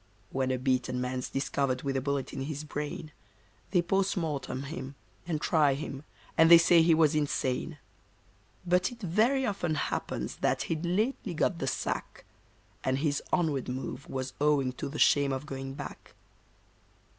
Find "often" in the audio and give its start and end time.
9.45-9.75